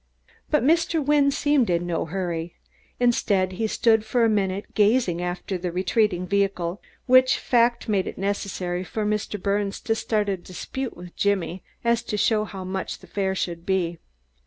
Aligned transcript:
But 0.49 0.63
Mr. 0.63 0.99
Wynne 1.05 1.29
seemed 1.29 1.69
in 1.69 1.85
no 1.85 2.05
hurry; 2.07 2.55
instead 2.99 3.51
he 3.51 3.67
stood 3.67 4.01
still 4.01 4.09
for 4.09 4.25
a 4.25 4.29
minute 4.29 4.73
gazing 4.73 5.21
after 5.21 5.59
the 5.59 5.71
retreating 5.71 6.25
vehicle, 6.25 6.81
which 7.05 7.37
fact 7.37 7.87
made 7.87 8.07
it 8.07 8.17
necessary 8.17 8.83
for 8.83 9.05
Mr. 9.05 9.39
Birnes 9.39 9.79
to 9.81 9.93
start 9.93 10.27
a 10.27 10.37
dispute 10.37 10.97
with 10.97 11.15
Jimmy 11.15 11.61
as 11.83 12.01
to 12.01 12.17
just 12.17 12.49
how 12.51 12.63
much 12.63 12.97
the 12.97 13.05
fare 13.05 13.35
should 13.35 13.63
be. 13.63 13.99